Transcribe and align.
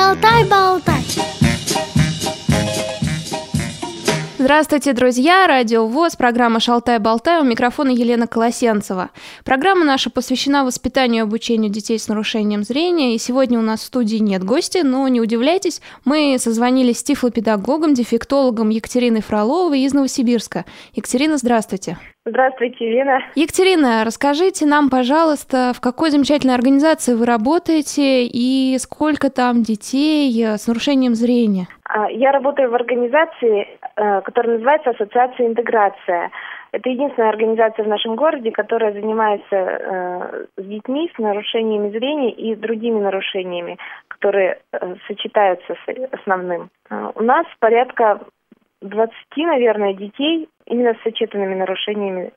Шалтай-болтай. 0.00 1.02
Здравствуйте, 4.38 4.94
друзья! 4.94 5.46
Радио 5.46 5.86
ВОЗ, 5.86 6.16
программа 6.16 6.58
«Шалтай-болтай», 6.58 7.42
у 7.42 7.44
микрофона 7.44 7.90
Елена 7.90 8.26
Колосенцева. 8.26 9.10
Программа 9.44 9.84
наша 9.84 10.08
посвящена 10.08 10.64
воспитанию 10.64 11.24
и 11.24 11.26
обучению 11.26 11.70
детей 11.70 11.98
с 11.98 12.08
нарушением 12.08 12.62
зрения, 12.62 13.14
и 13.14 13.18
сегодня 13.18 13.58
у 13.58 13.62
нас 13.62 13.80
в 13.80 13.84
студии 13.84 14.16
нет 14.16 14.42
гостя, 14.42 14.84
но 14.84 15.06
не 15.08 15.20
удивляйтесь, 15.20 15.82
мы 16.06 16.38
созвонились 16.40 17.00
с 17.00 17.02
тифлопедагогом, 17.02 17.92
дефектологом 17.92 18.70
Екатериной 18.70 19.20
Фроловой 19.20 19.82
из 19.82 19.92
Новосибирска. 19.92 20.64
Екатерина, 20.94 21.36
здравствуйте! 21.36 21.98
Здравствуйте, 22.30 22.88
Елена. 22.88 23.20
Екатерина, 23.34 24.04
расскажите 24.04 24.64
нам, 24.64 24.88
пожалуйста, 24.88 25.72
в 25.74 25.80
какой 25.80 26.10
замечательной 26.10 26.54
организации 26.54 27.14
вы 27.14 27.26
работаете 27.26 28.24
и 28.24 28.78
сколько 28.78 29.30
там 29.30 29.62
детей 29.64 30.30
с 30.44 30.68
нарушением 30.68 31.14
зрения? 31.14 31.66
А, 31.84 32.08
я 32.08 32.30
работаю 32.30 32.70
в 32.70 32.74
организации, 32.76 33.66
э, 33.96 34.20
которая 34.20 34.58
называется 34.58 34.90
Ассоциация 34.90 35.48
интеграция. 35.48 36.30
Это 36.70 36.88
единственная 36.88 37.30
организация 37.30 37.84
в 37.84 37.88
нашем 37.88 38.14
городе, 38.14 38.52
которая 38.52 38.92
занимается 38.92 39.56
э, 39.56 40.44
с 40.56 40.64
детьми 40.64 41.10
с 41.12 41.18
нарушениями 41.18 41.90
зрения 41.90 42.30
и 42.30 42.54
другими 42.54 43.00
нарушениями, 43.00 43.76
которые 44.06 44.60
э, 44.72 44.94
сочетаются 45.08 45.74
с 45.74 46.14
основным. 46.20 46.70
У 47.16 47.22
нас 47.24 47.46
порядка 47.58 48.20
20, 48.82 49.14
наверное, 49.38 49.94
детей 49.94 50.48
именно 50.70 50.94
с 50.94 51.02
сочетанными 51.02 51.54
нарушениями 51.54 52.32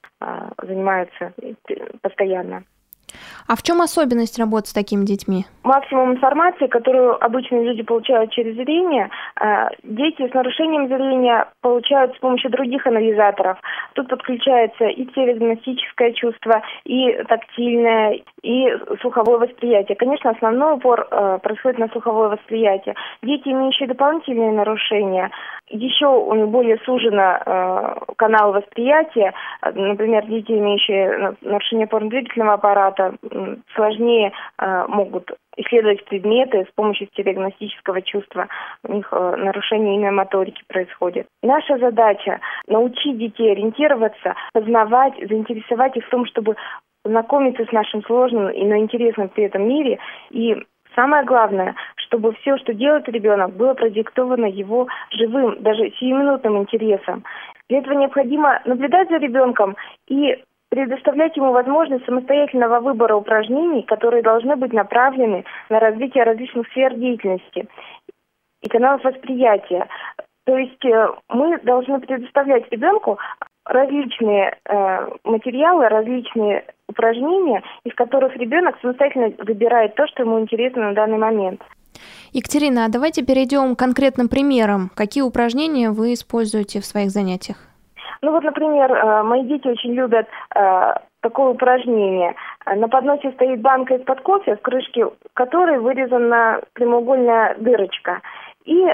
занимаются 0.62 1.34
постоянно. 2.02 2.64
А 3.48 3.56
в 3.56 3.64
чем 3.64 3.82
особенность 3.82 4.40
работы 4.40 4.68
с 4.68 4.74
такими 4.74 5.06
детьми? 5.06 5.46
Максимум 5.64 6.14
информации, 6.14 6.68
которую 6.68 7.24
обычные 7.24 7.64
люди 7.64 7.84
получают 7.84 8.32
через 8.32 8.56
зрение, 8.56 9.10
э, 9.40 9.68
дети 9.84 10.28
с 10.28 10.34
нарушением 10.34 10.88
зрения 10.88 11.48
получают 11.62 12.16
с 12.16 12.20
помощью 12.20 12.52
других 12.52 12.86
анализаторов. 12.88 13.58
Тут 13.94 14.08
подключается 14.08 14.86
и 14.86 15.06
теледиагностическое 15.06 16.14
чувство, 16.14 16.62
и 16.86 17.12
тактильное, 17.28 18.22
и 18.42 18.68
слуховое 19.02 19.40
восприятие. 19.40 19.96
Конечно, 19.96 20.32
основной 20.32 20.76
упор 20.76 21.08
э, 21.10 21.40
происходит 21.42 21.80
на 21.80 21.90
слуховое 21.90 22.30
восприятие. 22.30 22.96
Дети, 23.22 23.50
имеющие 23.50 23.88
дополнительные 23.88 24.52
нарушения, 24.52 25.32
еще 25.70 26.46
более 26.46 26.78
сужено 26.86 27.38
э, 27.46 27.96
канал 28.18 28.54
восприятия. 28.54 29.34
Например, 29.62 30.26
дети, 30.26 30.52
имеющие 30.52 31.36
нарушение 31.42 31.86
опорно-двигательного 31.86 32.54
аппарата, 32.54 33.16
сложнее 33.76 34.34
э, 34.60 34.86
могут 34.88 35.32
исследовать 35.56 36.04
предметы 36.06 36.66
с 36.70 36.74
помощью 36.76 37.08
диагностического 37.16 38.02
чувства. 38.02 38.48
У 38.84 38.94
них 38.94 39.08
э, 39.12 39.36
нарушение 39.38 39.96
именно 39.96 40.12
моторики 40.12 40.64
происходит. 40.68 41.28
Наша 41.42 41.78
задача– 41.78 42.40
научить 42.68 43.18
детей 43.18 43.52
ориентироваться, 43.52 44.36
познавать, 44.54 45.14
заинтересовать 45.18 45.96
их 45.98 46.06
в 46.06 46.10
том, 46.10 46.26
чтобы 46.26 46.56
знакомиться 47.06 47.66
с 47.66 47.72
нашим 47.72 48.02
сложным 48.04 48.50
и 48.50 48.64
но 48.64 48.78
интересным 48.78 49.30
при 49.30 49.46
этом 49.46 49.68
мире 49.68 50.00
и 50.30 50.56
Самое 50.96 51.24
главное, 51.24 51.76
чтобы 51.96 52.34
все, 52.34 52.58
что 52.58 52.74
делает 52.74 53.08
ребенок, 53.10 53.54
было 53.56 53.74
продиктовано 53.74 54.46
его 54.46 54.88
живым, 55.12 55.62
даже 55.62 55.90
сиюминутным 55.92 56.58
интересом. 56.58 57.24
Для 57.70 57.80
этого 57.80 57.94
необходимо 57.96 58.62
наблюдать 58.66 59.10
за 59.10 59.18
ребенком 59.18 59.76
и 60.08 60.44
предоставлять 60.70 61.36
ему 61.38 61.52
возможность 61.52 62.06
самостоятельного 62.06 62.80
выбора 62.80 63.16
упражнений, 63.16 63.84
которые 63.84 64.24
должны 64.24 64.56
быть 64.56 64.74
направлены 64.74 65.46
на 65.70 65.80
развитие 65.80 66.24
различных 66.24 66.68
сфер 66.70 66.96
деятельности 66.96 67.68
и 68.62 68.70
каналов 68.70 69.04
восприятия. 69.04 69.88
То 70.46 70.58
есть 70.58 70.84
э, 70.84 71.08
мы 71.30 71.60
должны 71.60 72.00
предоставлять 72.00 72.70
ребенку 72.72 73.20
различные 73.66 74.58
э, 74.66 75.08
материалы, 75.24 75.88
различные 75.88 76.66
упражнения, 76.88 77.64
из 77.86 77.94
которых 77.96 78.36
ребенок 78.36 78.76
самостоятельно 78.82 79.34
выбирает 79.40 79.96
то, 79.96 80.08
что 80.08 80.24
ему 80.24 80.40
интересно 80.40 80.90
на 80.90 80.94
данный 80.94 81.18
момент. 81.18 81.62
Екатерина, 82.34 82.86
а 82.86 82.90
давайте 82.90 83.24
перейдем 83.24 83.76
к 83.76 83.80
конкретным 83.80 84.28
примерам. 84.28 84.90
Какие 84.96 85.24
упражнения 85.24 85.92
вы 85.92 86.14
используете 86.14 86.82
в 86.82 86.86
своих 86.86 87.12
занятиях? 87.12 87.58
Ну 88.22 88.32
вот, 88.32 88.44
например, 88.44 88.92
э, 88.92 89.24
мои 89.24 89.44
дети 89.44 89.68
очень 89.68 89.94
любят 89.94 90.28
э, 90.56 90.94
такое 91.22 91.48
упражнение. 91.52 92.36
На 92.66 92.88
подносе 92.88 93.32
стоит 93.32 93.62
банка 93.62 93.96
из-под 93.96 94.22
кофе, 94.22 94.56
в 94.56 94.62
крышке 94.62 95.08
которой 95.34 95.80
вырезана 95.80 96.62
прямоугольная 96.74 97.56
дырочка. 97.60 98.22
И 98.66 98.86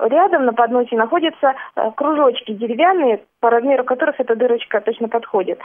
рядом 0.00 0.46
на 0.46 0.52
подносе 0.52 0.96
находятся 0.96 1.54
э, 1.76 1.90
кружочки 1.96 2.52
деревянные, 2.52 3.20
по 3.40 3.50
размеру 3.50 3.84
которых 3.84 4.20
эта 4.20 4.36
дырочка 4.36 4.80
точно 4.80 5.08
подходит. 5.08 5.58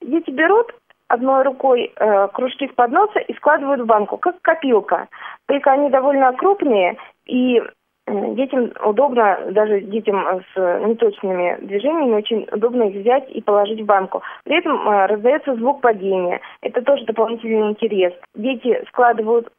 Дети 0.00 0.30
берут 0.30 0.72
одной 1.08 1.42
рукой 1.42 1.92
э, 1.96 2.28
кружки 2.28 2.68
с 2.68 2.74
подноса 2.74 3.18
и 3.18 3.34
складывают 3.34 3.82
в 3.82 3.86
банку, 3.86 4.16
как 4.16 4.40
копилка. 4.42 5.08
Только 5.46 5.72
они 5.72 5.90
довольно 5.90 6.32
крупные, 6.32 6.96
и 7.26 7.62
детям 8.06 8.72
удобно, 8.84 9.38
даже 9.50 9.80
детям 9.80 10.24
с 10.54 10.80
неточными 10.86 11.58
движениями, 11.60 12.16
очень 12.16 12.48
удобно 12.50 12.84
их 12.84 13.02
взять 13.02 13.30
и 13.30 13.42
положить 13.42 13.82
в 13.82 13.86
банку. 13.86 14.22
При 14.44 14.58
этом 14.58 14.88
э, 14.88 15.06
раздается 15.06 15.54
звук 15.54 15.80
падения. 15.80 16.40
Это 16.62 16.82
тоже 16.82 17.04
дополнительный 17.04 17.70
интерес. 17.70 18.12
Дети 18.34 18.82
складывают 18.88 19.48
Э, 19.48 19.57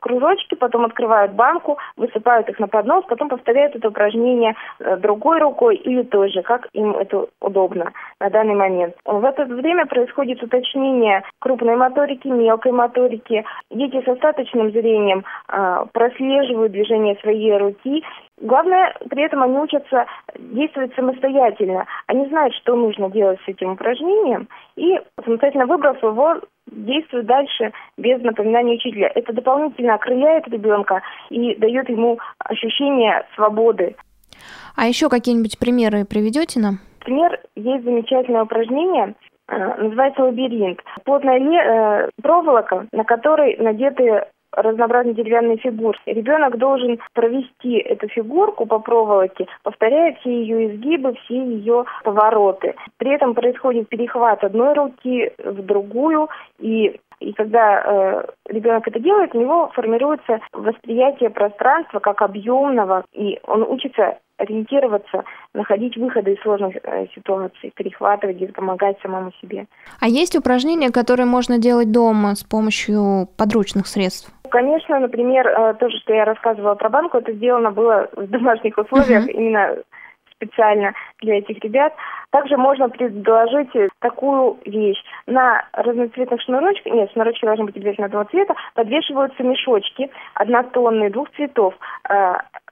кружочки, 0.00 0.54
потом 0.54 0.84
открывают 0.84 1.32
банку, 1.32 1.78
высыпают 1.96 2.48
их 2.48 2.58
на 2.58 2.68
поднос, 2.68 3.04
потом 3.08 3.28
повторяют 3.28 3.76
это 3.76 3.88
упражнение 3.88 4.54
э, 4.80 4.96
другой 4.96 5.40
рукой 5.40 5.76
или 5.76 6.02
той 6.02 6.30
же, 6.30 6.42
как 6.42 6.68
им 6.72 6.92
это 6.96 7.26
удобно 7.40 7.92
на 8.20 8.30
данный 8.30 8.54
момент. 8.54 8.94
В 9.04 9.24
это 9.24 9.44
время 9.44 9.86
происходит 9.86 10.42
уточнение 10.42 11.22
крупной 11.40 11.76
моторики, 11.76 12.28
мелкой 12.28 12.72
моторики. 12.72 13.44
Дети 13.70 14.02
с 14.02 14.08
остаточным 14.08 14.70
зрением 14.70 15.24
э, 15.48 15.84
прослеживают 15.92 16.72
движение 16.72 17.16
своей 17.16 17.56
руки 17.56 18.02
Главное, 18.42 18.92
при 19.08 19.22
этом 19.22 19.42
они 19.42 19.56
учатся 19.56 20.06
действовать 20.36 20.92
самостоятельно. 20.96 21.86
Они 22.08 22.26
знают, 22.26 22.52
что 22.54 22.74
нужно 22.74 23.08
делать 23.08 23.38
с 23.44 23.48
этим 23.48 23.72
упражнением, 23.72 24.48
и 24.74 25.00
самостоятельно 25.24 25.66
выбрав 25.66 26.02
его, 26.02 26.40
действуют 26.72 27.26
дальше 27.26 27.72
без 27.96 28.20
напоминания 28.22 28.74
учителя. 28.74 29.10
Это 29.14 29.32
дополнительно 29.32 29.94
окрыляет 29.94 30.48
ребенка 30.48 31.02
и 31.30 31.54
дает 31.56 31.88
ему 31.88 32.18
ощущение 32.38 33.24
свободы. 33.34 33.94
А 34.76 34.86
еще 34.86 35.08
какие-нибудь 35.08 35.58
примеры 35.58 36.04
приведете 36.04 36.60
нам? 36.60 36.78
Например, 37.00 37.40
есть 37.56 37.84
замечательное 37.84 38.44
упражнение, 38.44 39.14
э, 39.48 39.82
называется 39.82 40.22
лабиринт. 40.22 40.80
Плотная 41.04 41.38
э, 41.38 42.08
проволока, 42.22 42.86
на 42.92 43.04
которой 43.04 43.56
надеты 43.58 44.24
разнообразные 44.52 45.14
деревянные 45.14 45.56
фигуры. 45.56 45.98
Ребенок 46.06 46.58
должен 46.58 46.98
провести 47.14 47.78
эту 47.78 48.08
фигурку 48.08 48.66
по 48.66 48.78
проволоке, 48.78 49.46
повторяя 49.62 50.14
все 50.20 50.30
ее 50.30 50.68
изгибы, 50.74 51.14
все 51.24 51.36
ее 51.36 51.84
повороты. 52.04 52.74
При 52.98 53.12
этом 53.12 53.34
происходит 53.34 53.88
перехват 53.88 54.44
одной 54.44 54.74
руки 54.74 55.32
в 55.38 55.62
другую, 55.62 56.28
и 56.58 57.00
и 57.20 57.32
когда 57.34 57.82
э, 57.84 58.24
ребенок 58.48 58.88
это 58.88 58.98
делает, 58.98 59.32
у 59.34 59.40
него 59.40 59.70
формируется 59.74 60.40
восприятие 60.52 61.30
пространства 61.30 62.00
как 62.00 62.20
объемного, 62.20 63.04
и 63.12 63.38
он 63.46 63.62
учится 63.62 64.18
ориентироваться, 64.42 65.24
находить 65.54 65.96
выходы 65.96 66.32
из 66.32 66.40
сложных 66.42 66.76
э, 66.82 67.06
ситуаций, 67.14 67.72
перехватывать 67.74 68.40
и 68.40 68.46
помогать 68.46 68.96
самому 69.02 69.30
себе. 69.40 69.66
А 70.00 70.08
есть 70.08 70.36
упражнения, 70.36 70.90
которые 70.90 71.26
можно 71.26 71.58
делать 71.58 71.92
дома 71.92 72.34
с 72.34 72.42
помощью 72.42 73.28
подручных 73.36 73.86
средств? 73.86 74.32
Конечно, 74.50 74.98
например, 74.98 75.46
э, 75.46 75.74
то, 75.74 75.88
что 75.90 76.12
я 76.12 76.24
рассказывала 76.24 76.74
про 76.74 76.88
банку, 76.88 77.18
это 77.18 77.32
сделано 77.32 77.70
было 77.70 78.08
в 78.14 78.26
домашних 78.26 78.76
условиях, 78.76 79.26
uh-huh. 79.26 79.32
именно 79.32 79.76
специально 80.42 80.92
для 81.20 81.38
этих 81.38 81.62
ребят. 81.62 81.94
Также 82.30 82.56
можно 82.56 82.88
предложить 82.88 83.70
такую 84.00 84.58
вещь. 84.64 84.98
На 85.26 85.64
разноцветных 85.72 86.40
шнурочках, 86.42 86.92
нет, 86.92 87.10
шнурочки 87.12 87.44
должны 87.44 87.66
быть 87.66 87.76
обязательно 87.76 88.06
одного 88.06 88.24
цвета, 88.24 88.54
подвешиваются 88.74 89.42
мешочки 89.42 90.10
однотонные, 90.34 91.10
двух 91.10 91.30
цветов. 91.32 91.74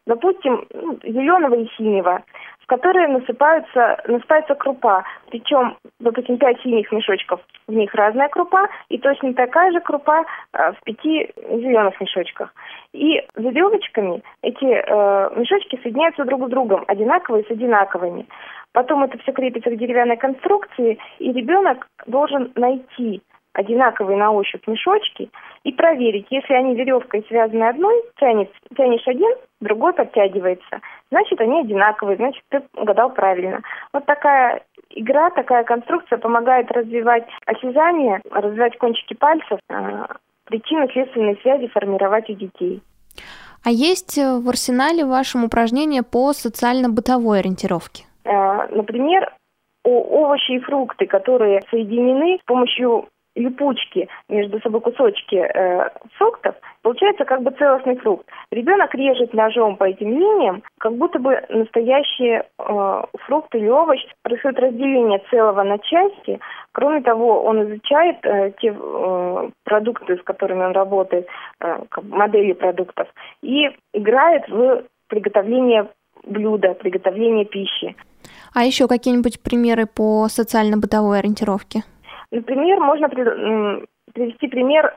Допустим, 0.06 0.66
ну, 0.72 0.98
зеленого 1.04 1.54
и 1.54 1.68
синего 1.76 2.22
которые 2.70 3.08
насыпаются, 3.08 4.00
насыпается 4.06 4.54
крупа. 4.54 5.02
Причем, 5.28 5.76
допустим, 5.98 6.38
пять 6.38 6.60
синих 6.62 6.92
мешочков, 6.92 7.40
в 7.66 7.72
них 7.72 7.92
разная 7.96 8.28
крупа, 8.28 8.68
и 8.88 8.96
точно 8.96 9.34
такая 9.34 9.72
же 9.72 9.80
крупа 9.80 10.24
э, 10.52 10.72
в 10.74 10.80
пяти 10.84 11.32
зеленых 11.36 12.00
мешочках. 12.00 12.54
И 12.92 13.20
веревочками 13.34 14.22
эти 14.42 14.64
э, 14.64 15.30
мешочки 15.36 15.80
соединяются 15.82 16.24
друг 16.24 16.46
с 16.46 16.50
другом, 16.50 16.84
одинаковые 16.86 17.42
с 17.42 17.50
одинаковыми. 17.50 18.28
Потом 18.72 19.02
это 19.02 19.18
все 19.18 19.32
крепится 19.32 19.70
к 19.70 19.76
деревянной 19.76 20.16
конструкции, 20.16 20.96
и 21.18 21.32
ребенок 21.32 21.88
должен 22.06 22.52
найти 22.54 23.20
одинаковые 23.52 24.16
на 24.16 24.30
ощупь 24.30 24.66
мешочки 24.66 25.30
и 25.64 25.72
проверить, 25.72 26.26
если 26.30 26.54
они 26.54 26.74
веревкой 26.74 27.24
связаны 27.28 27.64
одной, 27.64 28.02
тянешь, 28.18 28.48
тянешь 28.76 29.06
один, 29.06 29.32
другой 29.60 29.92
подтягивается. 29.92 30.80
Значит, 31.10 31.40
они 31.40 31.60
одинаковые, 31.60 32.16
значит, 32.16 32.42
ты 32.48 32.62
угадал 32.76 33.10
правильно. 33.10 33.60
Вот 33.92 34.06
такая 34.06 34.62
игра, 34.90 35.30
такая 35.30 35.64
конструкция 35.64 36.18
помогает 36.18 36.70
развивать 36.70 37.26
осязание, 37.46 38.20
развивать 38.30 38.78
кончики 38.78 39.14
пальцев, 39.14 39.58
э, 39.68 40.04
причинно-следственные 40.44 41.36
связи 41.42 41.68
формировать 41.68 42.30
у 42.30 42.34
детей. 42.34 42.82
А 43.64 43.70
есть 43.70 44.16
э, 44.16 44.38
в 44.38 44.48
арсенале 44.48 45.04
вашем 45.04 45.44
упражнения 45.44 46.02
по 46.02 46.32
социально-бытовой 46.32 47.40
ориентировке? 47.40 48.04
Э, 48.24 48.66
например, 48.70 49.32
овощи 49.84 50.52
и 50.52 50.60
фрукты, 50.60 51.06
которые 51.06 51.62
соединены 51.70 52.38
с 52.40 52.44
помощью 52.46 53.08
липучки 53.40 54.08
между 54.28 54.60
собой 54.60 54.80
кусочки 54.80 55.36
э, 55.36 55.88
фруктов, 56.16 56.54
получается 56.82 57.24
как 57.24 57.42
бы 57.42 57.50
целостный 57.52 57.96
фрукт. 57.96 58.26
Ребенок 58.50 58.94
режет 58.94 59.34
ножом 59.34 59.76
по 59.76 59.84
этим 59.84 60.10
линиям, 60.10 60.62
как 60.78 60.94
будто 60.94 61.18
бы 61.18 61.42
настоящий 61.48 62.42
э, 62.42 63.02
фрукт 63.26 63.54
или 63.54 63.68
овощ. 63.68 64.00
Происходит 64.22 64.60
разделение 64.60 65.22
целого 65.30 65.62
на 65.62 65.78
части. 65.78 66.40
Кроме 66.72 67.02
того, 67.02 67.42
он 67.42 67.64
изучает 67.64 68.16
э, 68.22 68.52
те 68.60 68.68
э, 68.68 69.50
продукты, 69.64 70.16
с 70.16 70.22
которыми 70.22 70.64
он 70.64 70.72
работает, 70.72 71.26
э, 71.60 71.82
модели 72.02 72.52
продуктов, 72.52 73.08
и 73.42 73.70
играет 73.92 74.48
в 74.48 74.84
приготовление 75.08 75.88
блюда, 76.24 76.74
приготовление 76.74 77.44
пищи. 77.44 77.96
А 78.54 78.64
еще 78.64 78.88
какие-нибудь 78.88 79.42
примеры 79.42 79.86
по 79.86 80.28
социально-бытовой 80.28 81.18
ориентировке? 81.18 81.82
Например, 82.30 82.78
можно 82.80 83.08
привести 83.08 84.48
пример 84.48 84.94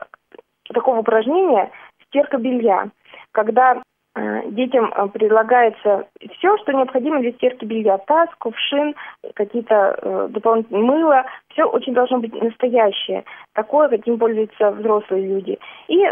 такого 0.72 0.98
упражнения 0.98 1.70
«стирка 2.06 2.38
белья», 2.38 2.90
когда 3.32 3.82
э, 4.14 4.50
детям 4.50 4.92
э, 4.94 5.08
предлагается 5.08 6.06
все, 6.36 6.56
что 6.58 6.72
необходимо 6.72 7.20
для 7.20 7.32
стирки 7.32 7.64
белья. 7.64 7.98
Таз, 7.98 8.28
кувшин, 8.38 8.94
какие-то 9.34 9.98
э, 10.00 10.28
дополнительные 10.30 10.84
мыло. 10.84 11.24
Все 11.48 11.64
очень 11.64 11.94
должно 11.94 12.18
быть 12.18 12.34
настоящее. 12.40 13.24
Такое, 13.52 13.88
каким 13.88 14.18
пользуются 14.18 14.70
взрослые 14.70 15.26
люди. 15.26 15.58
И 15.88 16.04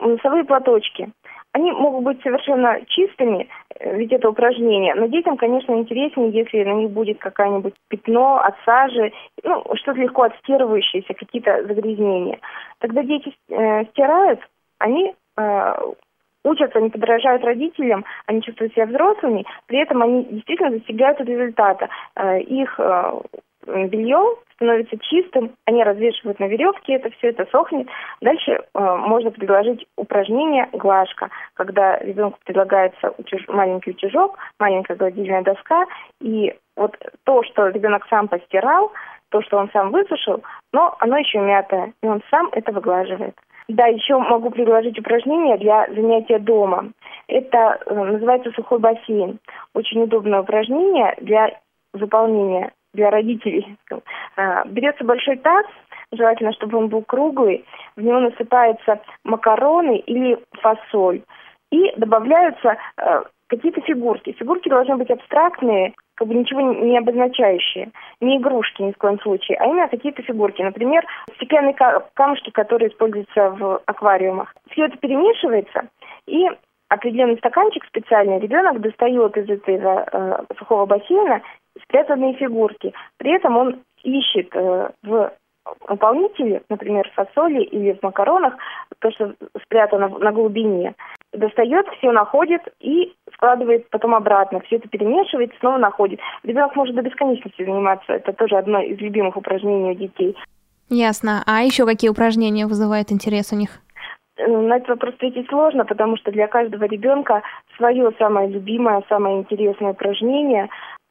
носовые 0.00 0.44
платочки. 0.44 1.10
Они 1.58 1.72
могут 1.72 2.04
быть 2.04 2.22
совершенно 2.22 2.78
чистыми, 2.86 3.48
э, 3.80 3.96
ведь 3.96 4.12
это 4.12 4.28
упражнение, 4.28 4.94
но 4.94 5.06
детям, 5.06 5.36
конечно, 5.36 5.72
интереснее, 5.72 6.30
если 6.30 6.62
на 6.62 6.74
них 6.74 6.90
будет 6.90 7.18
какое-нибудь 7.18 7.74
пятно 7.88 8.36
от 8.38 8.54
сажи, 8.64 9.12
ну, 9.42 9.64
что-то 9.74 10.00
легко 10.00 10.22
отстирывающееся, 10.22 11.14
какие-то 11.14 11.64
загрязнения. 11.66 12.38
Тогда 12.78 13.02
дети 13.02 13.34
э, 13.48 13.86
стирают, 13.86 14.40
они 14.78 15.14
э, 15.36 15.74
учатся, 16.44 16.78
они 16.78 16.90
подражают 16.90 17.42
родителям, 17.42 18.04
они 18.26 18.40
чувствуют 18.42 18.74
себя 18.74 18.86
взрослыми, 18.86 19.44
при 19.66 19.80
этом 19.80 20.00
они 20.00 20.26
действительно 20.30 20.70
достигают 20.70 21.20
результата. 21.22 21.88
Э, 22.14 22.40
их 22.40 22.78
э, 22.78 23.20
белье 23.66 24.36
становится 24.58 24.98
чистым, 24.98 25.52
они 25.66 25.84
развешивают 25.84 26.40
на 26.40 26.48
веревке 26.48 26.94
это 26.94 27.10
все, 27.10 27.28
это 27.28 27.46
сохнет. 27.50 27.88
Дальше 28.20 28.52
э, 28.52 28.60
можно 28.74 29.30
предложить 29.30 29.86
упражнение 29.96 30.68
глажка, 30.72 31.30
когда 31.54 31.96
ребенку 31.98 32.38
предлагается 32.44 33.14
утюж, 33.16 33.46
маленький 33.46 33.92
утюжок, 33.92 34.36
маленькая 34.58 34.96
гладильная 34.96 35.42
доска, 35.42 35.86
и 36.20 36.54
вот 36.76 36.96
то, 37.24 37.42
что 37.44 37.68
ребенок 37.68 38.04
сам 38.10 38.26
постирал, 38.26 38.92
то, 39.30 39.42
что 39.42 39.58
он 39.58 39.70
сам 39.72 39.90
высушил, 39.90 40.42
но 40.72 40.96
оно 40.98 41.18
еще 41.18 41.38
мятое, 41.38 41.92
и 42.02 42.06
он 42.06 42.20
сам 42.30 42.48
это 42.52 42.72
выглаживает. 42.72 43.36
Да, 43.68 43.86
еще 43.86 44.18
могу 44.18 44.50
предложить 44.50 44.98
упражнение 44.98 45.58
для 45.58 45.86
занятия 45.88 46.38
дома. 46.38 46.90
Это 47.28 47.78
э, 47.86 47.94
называется 47.94 48.50
сухой 48.52 48.78
бассейн. 48.80 49.38
Очень 49.74 50.02
удобное 50.02 50.40
упражнение 50.40 51.14
для 51.20 51.50
выполнения 51.92 52.72
для 52.94 53.10
родителей. 53.10 53.76
А, 54.36 54.64
берется 54.64 55.04
большой 55.04 55.36
таз, 55.36 55.66
желательно, 56.12 56.52
чтобы 56.52 56.78
он 56.78 56.88
был 56.88 57.02
круглый, 57.02 57.64
в 57.96 58.02
него 58.02 58.20
насыпаются 58.20 59.00
макароны 59.24 59.98
или 59.98 60.38
фасоль, 60.52 61.22
и 61.70 61.92
добавляются 61.96 62.76
э, 62.96 63.22
какие-то 63.48 63.80
фигурки. 63.82 64.32
Фигурки 64.32 64.68
должны 64.68 64.96
быть 64.96 65.10
абстрактные, 65.10 65.94
как 66.14 66.28
бы 66.28 66.34
ничего 66.34 66.60
не 66.60 66.96
обозначающие, 66.96 67.90
не 68.20 68.38
игрушки 68.38 68.82
ни 68.82 68.92
в 68.92 68.96
коем 68.96 69.20
случае, 69.20 69.58
а 69.58 69.66
именно 69.66 69.88
какие-то 69.88 70.22
фигурки. 70.22 70.62
Например, 70.62 71.04
стеклянные 71.36 71.74
камушки, 72.14 72.50
которые 72.50 72.90
используются 72.90 73.50
в 73.50 73.82
аквариумах. 73.86 74.54
Все 74.70 74.86
это 74.86 74.96
перемешивается, 74.96 75.88
и 76.26 76.48
определенный 76.88 77.38
стаканчик 77.38 77.84
специальный 77.86 78.38
ребенок 78.38 78.80
достает 78.80 79.36
из 79.36 79.48
этого 79.48 80.06
э, 80.10 80.54
сухого 80.58 80.86
бассейна 80.86 81.42
спрятанные 81.82 82.34
фигурки. 82.34 82.92
При 83.18 83.34
этом 83.34 83.56
он 83.56 83.80
ищет 84.02 84.48
э, 84.54 84.90
в 85.02 85.32
наполнителе, 85.88 86.62
например, 86.68 87.08
в 87.08 87.14
фасоли 87.14 87.62
или 87.62 87.92
в 87.92 88.02
макаронах, 88.02 88.54
то, 89.00 89.10
что 89.10 89.34
спрятано 89.62 90.08
на 90.08 90.32
глубине, 90.32 90.94
достает, 91.32 91.86
все 91.98 92.10
находит 92.10 92.62
и 92.80 93.12
складывает 93.34 93.88
потом 93.90 94.14
обратно. 94.14 94.60
Все 94.60 94.76
это 94.76 94.88
перемешивает, 94.88 95.52
снова 95.60 95.78
находит. 95.78 96.20
Ребенок 96.42 96.74
может 96.76 96.94
до 96.94 97.02
бесконечности 97.02 97.64
заниматься. 97.64 98.14
Это 98.14 98.32
тоже 98.32 98.56
одно 98.56 98.80
из 98.80 98.98
любимых 98.98 99.36
упражнений 99.36 99.90
у 99.90 99.94
детей. 99.94 100.36
Ясно. 100.88 101.42
А 101.46 101.60
еще 101.60 101.84
какие 101.84 102.10
упражнения 102.10 102.66
вызывают 102.66 103.12
интерес 103.12 103.52
у 103.52 103.56
них? 103.56 103.80
Э, 104.38 104.46
на 104.46 104.76
этот 104.76 104.88
вопрос 104.88 105.14
ответить 105.14 105.48
сложно, 105.48 105.84
потому 105.84 106.16
что 106.16 106.30
для 106.30 106.46
каждого 106.46 106.84
ребенка 106.84 107.42
свое 107.76 108.10
самое 108.18 108.48
любимое, 108.48 109.02
самое 109.08 109.38
интересное 109.38 109.90
упражнение. 109.90 110.68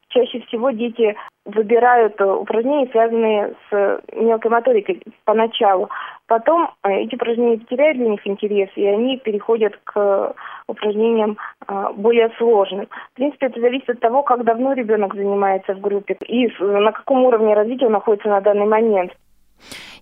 Чаще 0.09 0.39
всего 0.47 0.71
дети 0.71 1.15
выбирают 1.45 2.19
э, 2.19 2.25
упражнения, 2.25 2.88
связанные 2.91 3.53
с 3.69 4.01
мелкой 4.13 4.51
моторикой 4.51 5.01
поначалу. 5.25 5.89
Потом 6.27 6.69
э, 6.83 7.01
эти 7.01 7.15
упражнения 7.15 7.57
теряют 7.69 7.97
для 7.97 8.09
них 8.09 8.25
интерес, 8.25 8.69
и 8.75 8.85
они 8.85 9.18
переходят 9.18 9.77
к 9.83 10.33
упражнениям 10.68 11.38
э, 11.68 11.89
более 11.95 12.30
сложным. 12.38 12.88
В 13.13 13.15
принципе, 13.15 13.47
это 13.47 13.59
зависит 13.59 13.89
от 13.89 14.00
того, 14.00 14.23
как 14.23 14.45
давно 14.45 14.73
ребенок 14.73 15.13
занимается 15.15 15.73
в 15.73 15.81
группе 15.81 16.18
и 16.25 16.47
на 16.59 16.91
каком 16.94 17.25
уровне 17.25 17.53
развития 17.53 17.88
он 17.88 17.94
находится 17.94 18.30
на 18.30 18.41
данный 18.41 18.65
момент. 18.65 19.12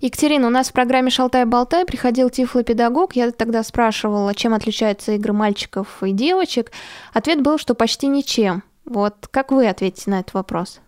Екатерина, 0.01 0.47
у 0.47 0.49
нас 0.49 0.69
в 0.69 0.73
программе 0.73 1.09
«Шалтай-болтай» 1.09 1.85
приходил 1.85 2.29
тифлопедагог. 2.29 3.13
Я 3.13 3.31
тогда 3.31 3.63
спрашивала, 3.63 4.33
чем 4.33 4.53
отличаются 4.53 5.13
игры 5.13 5.33
мальчиков 5.33 6.03
и 6.03 6.11
девочек. 6.11 6.71
Ответ 7.13 7.41
был, 7.41 7.57
что 7.57 7.75
почти 7.75 8.07
ничем. 8.07 8.63
Вот 8.85 9.27
как 9.31 9.51
вы 9.51 9.67
ответите 9.67 10.11
на 10.11 10.19
этот 10.19 10.33
вопрос? 10.33 10.81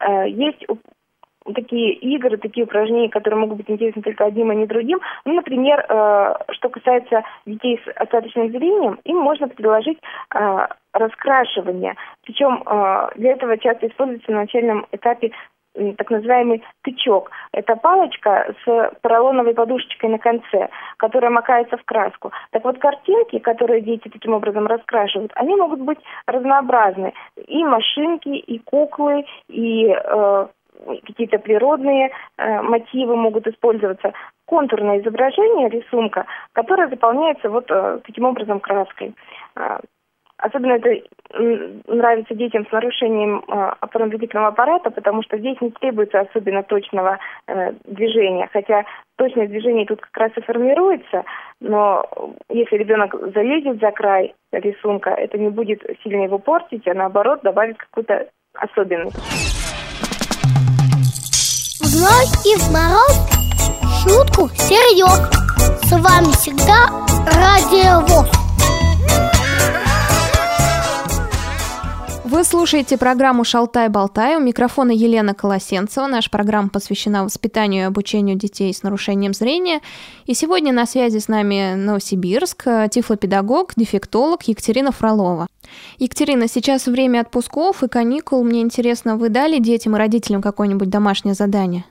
Э, 0.00 0.28
есть 0.28 0.64
такие 1.54 1.94
игры, 1.94 2.36
такие 2.36 2.64
упражнения, 2.64 3.08
которые 3.08 3.40
могут 3.40 3.58
быть 3.58 3.70
интересны 3.70 4.02
только 4.02 4.24
одним, 4.24 4.50
а 4.50 4.54
не 4.54 4.66
другим. 4.66 5.00
Ну, 5.24 5.34
например, 5.34 5.84
э, 5.88 6.34
что 6.50 6.68
касается 6.68 7.22
детей 7.46 7.80
с 7.84 7.88
остаточным 7.96 8.50
зрением, 8.50 8.98
им 9.04 9.18
можно 9.18 9.48
предложить 9.48 9.98
э, 10.34 10.66
раскрашивание. 10.92 11.94
Причем 12.24 12.62
для 13.16 13.32
этого 13.32 13.58
часто 13.58 13.86
используется 13.86 14.32
на 14.32 14.40
начальном 14.40 14.86
этапе 14.92 15.30
так 15.96 16.10
называемый 16.10 16.62
тычок. 16.82 17.30
Это 17.52 17.76
палочка 17.76 18.54
с 18.64 18.92
поролоновой 19.02 19.54
подушечкой 19.54 20.10
на 20.10 20.18
конце, 20.18 20.68
которая 20.96 21.30
макается 21.30 21.76
в 21.76 21.84
краску. 21.84 22.32
Так 22.50 22.64
вот, 22.64 22.78
картинки, 22.78 23.38
которые 23.38 23.80
дети 23.80 24.08
таким 24.08 24.34
образом 24.34 24.66
раскрашивают, 24.66 25.32
они 25.34 25.54
могут 25.56 25.80
быть 25.80 25.98
разнообразны. 26.26 27.12
И 27.46 27.64
машинки, 27.64 28.28
и 28.28 28.58
куклы, 28.58 29.24
и 29.48 29.88
э, 29.88 30.46
какие-то 31.06 31.38
природные 31.38 32.10
э, 32.36 32.62
мотивы 32.62 33.16
могут 33.16 33.46
использоваться. 33.46 34.12
Контурное 34.46 35.00
изображение 35.00 35.68
рисунка, 35.68 36.26
которое 36.52 36.88
заполняется 36.88 37.50
вот 37.50 37.70
э, 37.70 38.00
таким 38.04 38.24
образом 38.24 38.60
краской. 38.60 39.14
Особенно 40.38 40.72
это 40.72 40.90
нравится 41.88 42.34
детям 42.34 42.66
с 42.66 42.72
нарушением 42.72 43.42
э, 43.48 43.72
опорно-двигательного 43.80 44.48
аппарата, 44.48 44.90
потому 44.90 45.22
что 45.22 45.38
здесь 45.38 45.58
не 45.60 45.70
требуется 45.70 46.20
особенно 46.20 46.62
точного 46.62 47.18
э, 47.46 47.72
движения, 47.84 48.48
хотя 48.52 48.84
точное 49.16 49.48
движение 49.48 49.86
тут 49.86 50.00
как 50.00 50.16
раз 50.16 50.32
и 50.36 50.42
формируется, 50.42 51.24
но 51.60 52.04
если 52.50 52.76
ребенок 52.76 53.14
залезет 53.34 53.80
за 53.80 53.90
край 53.92 54.34
рисунка, 54.52 55.10
это 55.10 55.38
не 55.38 55.48
будет 55.48 55.82
сильно 56.02 56.24
его 56.24 56.38
портить, 56.38 56.86
а 56.86 56.94
наоборот 56.94 57.40
добавит 57.42 57.78
какую-то 57.78 58.28
особенность. 58.54 59.16
В 61.80 61.92
ночь 62.00 62.44
и 62.44 62.58
в 62.58 62.72
мороз 62.72 63.36
шутку 64.02 64.48
серьез. 64.54 65.46
С 65.82 65.92
вами 65.92 66.30
всегда 66.32 66.88
Радио 67.26 68.00
ВОЗ. 68.06 68.45
Вы 72.28 72.42
слушаете 72.42 72.98
программу 72.98 73.44
«Шалтай-болтай». 73.44 74.34
У 74.34 74.40
микрофона 74.40 74.90
Елена 74.90 75.32
Колосенцева. 75.32 76.08
Наша 76.08 76.28
программа 76.28 76.70
посвящена 76.70 77.22
воспитанию 77.22 77.84
и 77.84 77.86
обучению 77.86 78.36
детей 78.36 78.74
с 78.74 78.82
нарушением 78.82 79.32
зрения. 79.32 79.78
И 80.26 80.34
сегодня 80.34 80.72
на 80.72 80.86
связи 80.86 81.18
с 81.18 81.28
нами 81.28 81.76
Новосибирск, 81.76 82.64
тифлопедагог, 82.90 83.74
дефектолог 83.76 84.42
Екатерина 84.42 84.90
Фролова. 84.90 85.46
Екатерина, 85.98 86.48
сейчас 86.48 86.88
время 86.88 87.20
отпусков 87.20 87.84
и 87.84 87.88
каникул. 87.88 88.42
Мне 88.42 88.60
интересно, 88.60 89.16
вы 89.16 89.28
дали 89.28 89.60
детям 89.60 89.94
и 89.94 89.98
родителям 90.00 90.42
какое-нибудь 90.42 90.90
домашнее 90.90 91.34
задание? 91.34 91.84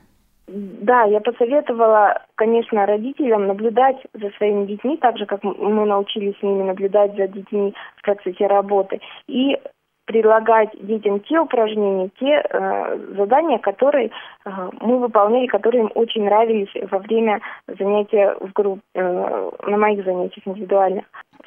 Да, 0.47 1.03
я 1.03 1.21
посоветовала, 1.21 2.21
конечно, 2.35 2.85
родителям 2.85 3.47
наблюдать 3.47 3.97
за 4.13 4.29
своими 4.37 4.65
детьми, 4.65 4.97
так 4.97 5.17
же, 5.17 5.25
как 5.25 5.43
мы 5.43 5.85
научились 5.85 6.37
с 6.37 6.43
ними 6.43 6.63
наблюдать 6.63 7.15
за 7.15 7.29
детьми 7.29 7.73
в 7.95 8.01
процессе 8.03 8.47
работы, 8.47 8.99
и 9.27 9.57
предлагать 10.05 10.69
детям 10.79 11.19
те 11.21 11.39
упражнения, 11.39 12.09
те 12.19 12.41
э, 12.47 12.97
задания, 13.17 13.57
которые 13.57 14.11
э, 14.45 14.49
мы 14.79 14.99
выполняли, 14.99 15.47
которые 15.47 15.83
им 15.83 15.91
очень 15.95 16.25
нравились 16.25 16.69
во 16.91 16.99
время 16.99 17.41
занятия 17.67 18.35
в 18.39 18.51
группе, 18.53 18.81
э, 18.93 19.51
на 19.67 19.77
моих 19.77 20.05
занятиях 20.05 20.47
индивидуальных. 20.47 21.05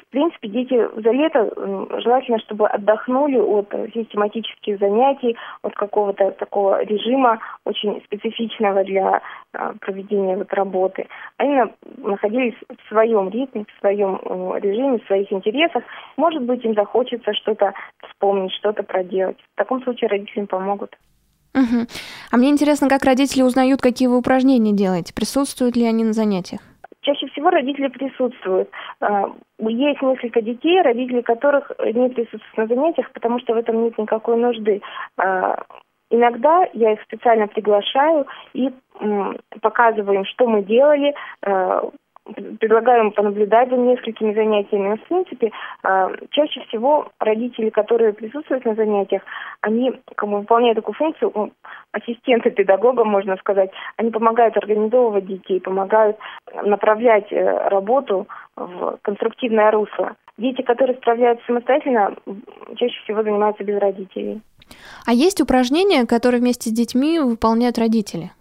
В 0.09 0.11
принципе, 0.11 0.47
дети 0.47 0.89
за 0.95 1.11
лето 1.11 1.53
желательно, 2.01 2.39
чтобы 2.39 2.67
отдохнули 2.67 3.37
от 3.37 3.71
систематических 3.93 4.79
занятий, 4.79 5.37
от 5.61 5.75
какого-то 5.75 6.31
такого 6.31 6.83
режима 6.83 7.39
очень 7.63 8.01
специфичного 8.05 8.83
для 8.83 9.21
а, 9.53 9.73
проведения 9.79 10.35
вот 10.35 10.51
работы. 10.51 11.07
Они 11.37 11.61
находились 11.97 12.55
в 12.69 12.89
своем 12.89 13.29
ритме, 13.29 13.65
в 13.67 13.79
своем 13.79 14.19
режиме, 14.57 14.97
в 14.97 15.05
своих 15.05 15.31
интересах. 15.31 15.83
Может 16.17 16.41
быть, 16.41 16.65
им 16.65 16.73
захочется 16.73 17.33
что-то 17.33 17.73
вспомнить, 18.07 18.48
что-то 18.51 18.83
проделать. 18.83 19.37
В 19.53 19.57
таком 19.57 19.83
случае 19.83 20.09
родители 20.09 20.39
им 20.39 20.47
помогут. 20.47 20.95
Угу. 21.55 21.87
А 22.31 22.37
мне 22.37 22.49
интересно, 22.49 22.89
как 22.89 23.03
родители 23.03 23.41
узнают, 23.41 23.81
какие 23.81 24.07
вы 24.07 24.17
упражнения 24.17 24.73
делаете, 24.73 25.13
присутствуют 25.13 25.75
ли 25.75 25.85
они 25.85 26.03
на 26.03 26.13
занятиях? 26.13 26.61
Чаще 27.01 27.27
всего 27.27 27.49
родители 27.49 27.87
присутствуют. 27.87 28.69
А, 28.99 29.31
есть 29.59 30.01
несколько 30.01 30.41
детей, 30.41 30.81
родители 30.81 31.21
которых 31.21 31.71
не 31.79 32.09
присутствуют 32.09 32.57
на 32.57 32.67
занятиях, 32.67 33.11
потому 33.13 33.39
что 33.39 33.53
в 33.53 33.57
этом 33.57 33.83
нет 33.83 33.97
никакой 33.97 34.37
нужды. 34.37 34.81
А, 35.17 35.63
иногда 36.11 36.67
я 36.73 36.93
их 36.93 37.01
специально 37.03 37.47
приглашаю 37.47 38.27
и 38.53 38.71
показываю 39.61 40.19
им, 40.19 40.25
что 40.25 40.47
мы 40.47 40.63
делали, 40.63 41.15
а, 41.41 41.89
предлагаем 42.59 43.11
понаблюдать 43.11 43.69
за 43.69 43.77
несколькими 43.77 44.33
занятиями. 44.33 44.89
Но, 44.89 44.95
в 44.97 45.03
принципе, 45.03 45.51
э, 45.83 46.07
чаще 46.31 46.61
всего 46.67 47.09
родители, 47.19 47.69
которые 47.69 48.13
присутствуют 48.13 48.65
на 48.65 48.75
занятиях, 48.75 49.21
они 49.61 49.93
как 50.15 50.29
выполняют 50.29 50.77
такую 50.77 50.95
функцию 50.95 51.31
ну, 51.35 51.51
ассистента 51.91 52.49
педагога, 52.49 53.03
можно 53.03 53.37
сказать. 53.37 53.71
Они 53.97 54.11
помогают 54.11 54.57
организовывать 54.57 55.25
детей, 55.25 55.59
помогают 55.59 56.17
направлять 56.63 57.31
э, 57.31 57.69
работу 57.69 58.27
в 58.55 58.97
конструктивное 59.01 59.71
русло. 59.71 60.15
Дети, 60.37 60.61
которые 60.61 60.97
справляются 60.97 61.45
самостоятельно, 61.45 62.15
чаще 62.75 62.99
всего 63.03 63.23
занимаются 63.23 63.63
без 63.63 63.77
родителей. 63.77 64.41
А 65.05 65.13
есть 65.13 65.41
упражнения, 65.41 66.05
которые 66.05 66.41
вместе 66.41 66.69
с 66.69 66.73
детьми 66.73 67.19
выполняют 67.19 67.77
родители? 67.77 68.31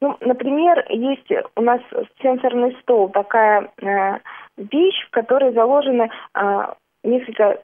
Ну, 0.00 0.16
например, 0.20 0.84
есть 0.90 1.30
у 1.56 1.62
нас 1.62 1.80
сенсорный 2.20 2.76
стол, 2.82 3.08
такая 3.08 3.70
э, 3.80 4.18
вещь, 4.58 5.06
в 5.06 5.10
которой 5.10 5.52
заложены 5.52 6.10
э, 6.34 6.74
несколько 7.02 7.62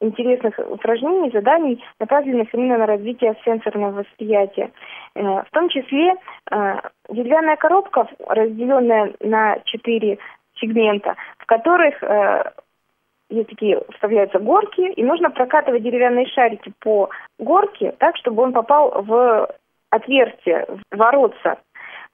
интересных 0.00 0.58
упражнений, 0.58 1.30
заданий, 1.30 1.82
направленных 1.98 2.52
именно 2.54 2.78
на 2.78 2.86
развитие 2.86 3.36
сенсорного 3.44 4.02
восприятия. 4.02 4.70
Э, 5.14 5.42
в 5.42 5.50
том 5.50 5.68
числе 5.68 6.14
э, 6.50 6.80
деревянная 7.08 7.56
коробка, 7.56 8.08
разделенная 8.26 9.12
на 9.20 9.58
четыре 9.64 10.18
сегмента, 10.60 11.16
в 11.38 11.46
которых 11.46 12.02
э, 12.02 12.52
есть 13.28 13.48
такие 13.48 13.80
вставляются 13.94 14.38
горки, 14.38 14.80
и 14.80 15.02
нужно 15.04 15.30
прокатывать 15.30 15.82
деревянные 15.82 16.26
шарики 16.26 16.72
по 16.80 17.10
горке 17.38 17.94
так, 17.98 18.16
чтобы 18.16 18.42
он 18.42 18.52
попал 18.52 19.02
в 19.02 19.48
отверстие, 19.90 20.66
воротца, 20.90 21.58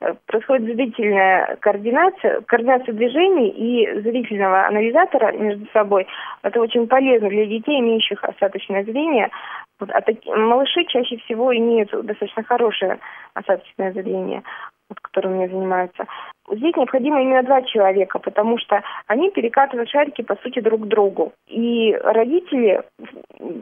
э, 0.00 0.14
происходит 0.26 0.74
зрительная 0.74 1.56
координация, 1.60 2.40
координация 2.42 2.94
движений 2.94 3.48
и 3.48 4.00
зрительного 4.00 4.66
анализатора 4.66 5.32
между 5.32 5.66
собой. 5.72 6.06
Это 6.42 6.60
очень 6.60 6.86
полезно 6.86 7.28
для 7.28 7.46
детей, 7.46 7.80
имеющих 7.80 8.22
остаточное 8.24 8.84
зрение. 8.84 9.30
Вот, 9.78 9.90
а 9.90 10.00
таки, 10.00 10.28
малыши 10.32 10.84
чаще 10.86 11.18
всего 11.18 11.54
имеют 11.54 11.90
достаточно 11.90 12.42
хорошее 12.42 12.98
остаточное 13.34 13.92
зрение 13.92 14.42
вот, 14.88 15.00
которые 15.00 15.32
у 15.32 15.36
меня 15.36 15.48
занимаются. 15.48 16.04
Здесь 16.50 16.76
необходимо 16.76 17.20
именно 17.20 17.42
два 17.42 17.62
человека, 17.62 18.18
потому 18.18 18.58
что 18.58 18.82
они 19.06 19.30
перекатывают 19.30 19.90
шарики, 19.90 20.22
по 20.22 20.36
сути, 20.36 20.60
друг 20.60 20.82
к 20.82 20.86
другу. 20.86 21.32
И 21.48 21.92
родители 21.94 22.82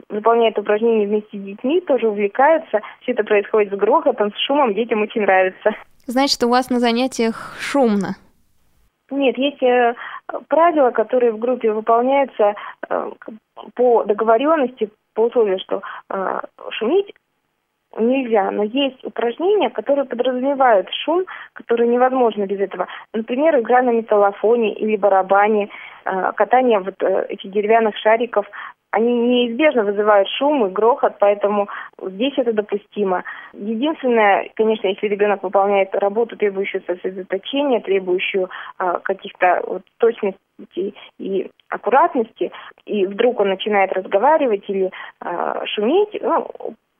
выполняют 0.09 0.57
упражнения 0.57 1.05
вместе 1.05 1.37
с 1.37 1.41
детьми, 1.41 1.81
тоже 1.81 2.07
увлекаются. 2.07 2.81
Все 3.01 3.11
это 3.11 3.23
происходит 3.23 3.73
с 3.73 3.77
грохотом, 3.77 4.31
с 4.33 4.37
шумом, 4.45 4.73
детям 4.73 5.01
очень 5.01 5.21
нравится. 5.21 5.75
Значит, 6.07 6.43
у 6.43 6.49
вас 6.49 6.69
на 6.69 6.79
занятиях 6.79 7.55
шумно? 7.59 8.15
Нет, 9.11 9.37
есть 9.37 9.61
э, 9.61 9.93
правила, 10.47 10.91
которые 10.91 11.31
в 11.31 11.39
группе 11.39 11.71
выполняются 11.71 12.55
э, 12.89 13.11
по 13.75 14.03
договоренности, 14.03 14.89
по 15.13 15.21
условию, 15.21 15.59
что 15.59 15.81
э, 16.09 16.39
шуметь 16.71 17.13
нельзя, 17.97 18.51
но 18.51 18.63
есть 18.63 19.03
упражнения, 19.05 19.69
которые 19.69 20.05
подразумевают 20.05 20.89
шум, 21.05 21.25
который 21.53 21.87
невозможно 21.87 22.45
без 22.45 22.59
этого. 22.59 22.87
Например, 23.13 23.57
игра 23.59 23.81
на 23.83 23.91
металлофоне 23.91 24.73
или 24.73 24.97
барабане, 24.97 25.69
э, 26.05 26.31
катание 26.35 26.79
вот 26.79 27.01
этих 27.01 27.51
деревянных 27.51 27.95
шариков, 27.97 28.47
они 28.95 29.13
неизбежно 29.13 29.83
вызывают 29.83 30.29
шум 30.29 30.65
и 30.65 30.69
грохот, 30.69 31.17
поэтому 31.19 31.67
здесь 32.01 32.31
это 32.37 32.53
допустимо. 32.53 33.25
Единственное, 33.51 34.49
конечно, 34.55 34.87
если 34.87 35.07
ребенок 35.07 35.43
выполняет 35.43 35.93
работу, 35.95 36.37
требующую 36.37 36.81
сосредоточения, 36.87 37.81
требующую 37.81 38.49
э, 38.79 38.99
каких-то 39.03 39.61
вот, 39.67 39.81
точности 39.97 40.93
и 41.19 41.51
аккуратности, 41.67 42.53
и 42.85 43.05
вдруг 43.05 43.41
он 43.41 43.49
начинает 43.49 43.91
разговаривать 43.91 44.63
или 44.69 44.89
э, 45.21 45.65
шуметь, 45.65 46.17
ну, 46.21 46.47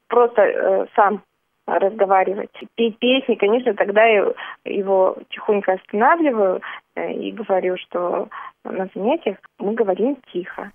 просто 0.10 0.42
э, 0.42 0.86
сам 0.98 1.22
разговаривать, 1.66 2.52
петь 2.76 3.00
песни, 3.00 3.36
конечно, 3.36 3.74
тогда 3.74 4.04
я 4.04 4.34
его 4.66 5.16
тихонько 5.30 5.74
останавливаю 5.74 6.62
э, 6.96 7.14
и 7.14 7.32
говорю, 7.32 7.78
что 7.78 8.28
на 8.66 8.90
занятиях 8.94 9.38
мы 9.60 9.74
говорим 9.76 10.18
тихо. 10.34 10.72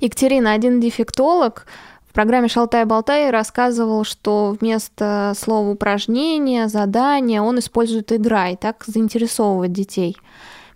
Екатерина, 0.00 0.52
один 0.52 0.80
дефектолог 0.80 1.66
в 2.08 2.12
программе 2.12 2.48
«Шалтай-болтай» 2.48 3.30
рассказывал, 3.30 4.04
что 4.04 4.56
вместо 4.60 5.32
слова 5.36 5.68
упражнения, 5.70 6.66
задания 6.66 7.40
он 7.40 7.58
использует 7.58 8.12
«играй», 8.12 8.56
так 8.56 8.84
заинтересовывать 8.84 9.72
детей. 9.72 10.16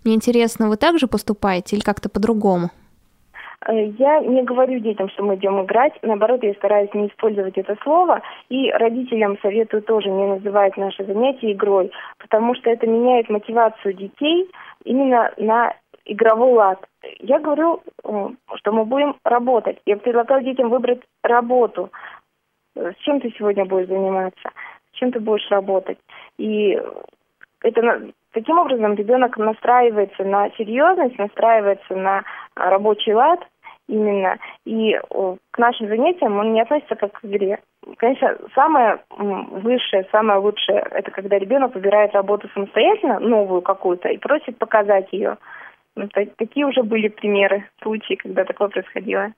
Мне 0.05 0.15
интересно, 0.15 0.69
вы 0.69 0.77
также 0.77 1.07
поступаете 1.07 1.75
или 1.75 1.83
как-то 1.83 2.09
по-другому? 2.09 2.69
Э, 3.65 3.87
я 3.97 4.19
не 4.19 4.43
говорю 4.43 4.79
детям, 4.79 5.09
что 5.09 5.23
мы 5.23 5.35
идем 5.35 5.63
играть, 5.63 5.93
наоборот, 6.03 6.43
я 6.43 6.53
стараюсь 6.53 6.93
не 6.93 7.07
использовать 7.07 7.57
это 7.57 7.75
слово, 7.83 8.21
и 8.49 8.71
родителям 8.71 9.37
советую 9.41 9.81
тоже 9.83 10.09
не 10.09 10.25
называть 10.27 10.77
наши 10.77 11.03
занятия 11.03 11.51
игрой, 11.53 11.91
потому 12.19 12.55
что 12.55 12.69
это 12.69 12.87
меняет 12.87 13.29
мотивацию 13.29 13.93
детей 13.93 14.49
именно 14.83 15.31
на 15.37 15.73
игровой 16.05 16.53
лад. 16.53 16.79
Я 17.19 17.39
говорю, 17.39 17.81
э, 18.03 18.29
что 18.55 18.71
мы 18.71 18.85
будем 18.85 19.15
работать. 19.23 19.79
Я 19.85 19.97
предлагаю 19.97 20.43
детям 20.43 20.69
выбрать 20.69 21.01
работу. 21.23 21.91
С 22.75 22.95
чем 22.97 23.21
ты 23.21 23.31
сегодня 23.37 23.65
будешь 23.65 23.87
заниматься? 23.87 24.51
С 24.91 24.97
чем 24.97 25.11
ты 25.11 25.19
будешь 25.19 25.49
работать? 25.49 25.97
И 26.37 26.79
это 27.61 28.11
таким 28.31 28.59
образом 28.59 28.95
ребенок 28.95 29.37
настраивается 29.37 30.23
на 30.23 30.49
серьезность, 30.51 31.17
настраивается 31.17 31.95
на 31.95 32.23
рабочий 32.55 33.13
лад, 33.13 33.39
именно. 33.87 34.37
И 34.65 34.99
к 35.51 35.57
нашим 35.57 35.87
занятиям 35.87 36.37
он 36.37 36.53
не 36.53 36.61
относится 36.61 36.95
как 36.95 37.13
к 37.13 37.25
игре. 37.25 37.59
Конечно, 37.97 38.37
самое 38.53 38.99
высшее, 39.09 40.07
самое 40.11 40.39
лучшее, 40.39 40.79
это 40.91 41.11
когда 41.11 41.37
ребенок 41.37 41.75
выбирает 41.75 42.13
работу 42.13 42.49
самостоятельно, 42.53 43.19
новую 43.19 43.61
какую-то, 43.61 44.09
и 44.09 44.17
просит 44.17 44.57
показать 44.57 45.11
ее. 45.11 45.37
Это, 45.95 46.25
такие 46.37 46.65
уже 46.65 46.83
были 46.83 47.07
примеры, 47.07 47.65
случаи, 47.81 48.15
когда 48.15 48.43
такое 48.43 48.67
происходило. 48.67 49.33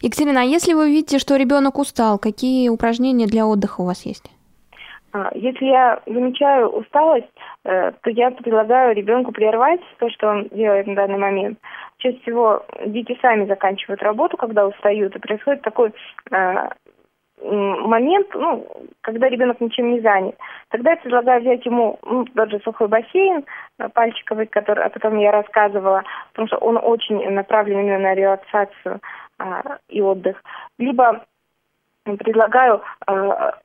Екатерина, 0.00 0.42
а 0.42 0.44
если 0.44 0.74
вы 0.74 0.90
видите, 0.90 1.18
что 1.18 1.36
ребенок 1.36 1.78
устал, 1.78 2.18
какие 2.18 2.68
упражнения 2.68 3.26
для 3.26 3.46
отдыха 3.46 3.80
у 3.80 3.86
вас 3.86 4.04
есть? 4.06 4.24
А, 5.12 5.30
если 5.34 5.66
я 5.66 6.00
замечаю 6.06 6.68
усталость, 6.68 7.26
э, 7.64 7.92
то 8.02 8.10
я 8.10 8.30
предлагаю 8.30 8.94
ребенку 8.94 9.32
прервать 9.32 9.80
то, 9.98 10.10
что 10.10 10.28
он 10.28 10.48
делает 10.48 10.86
на 10.86 10.94
данный 10.94 11.18
момент, 11.18 11.58
чаще 11.98 12.18
всего 12.20 12.64
дети 12.86 13.18
сами 13.22 13.46
заканчивают 13.46 14.02
работу, 14.02 14.36
когда 14.36 14.66
устают, 14.66 15.16
и 15.16 15.18
происходит 15.18 15.62
такой 15.62 15.92
э, 16.30 16.68
момент, 17.42 18.28
ну, 18.34 18.66
когда 19.02 19.28
ребенок 19.28 19.60
ничем 19.60 19.92
не 19.92 20.00
занят. 20.00 20.36
Тогда 20.70 20.90
я 20.90 20.96
предлагаю 20.96 21.42
взять 21.42 21.64
ему 21.66 21.98
ну, 22.02 22.24
тот 22.24 22.50
же 22.50 22.60
сухой 22.60 22.88
бассейн 22.88 23.44
э, 23.78 23.88
пальчиковый, 23.90 24.46
который, 24.46 24.84
о 24.84 24.90
котором 24.90 25.18
я 25.18 25.32
рассказывала, 25.32 26.02
потому 26.32 26.48
что 26.48 26.56
он 26.58 26.78
очень 26.82 27.28
направлен 27.30 27.80
именно 27.80 27.98
на 27.98 28.14
релаксацию 28.14 29.00
а, 29.38 29.78
и 29.88 30.00
отдых. 30.00 30.42
Либо 30.78 31.24
предлагаю 32.04 32.82
а, 33.06 33.58